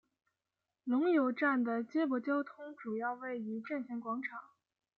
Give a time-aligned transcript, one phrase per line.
[0.83, 4.39] 龙游站的接驳交通主要位于站前广场。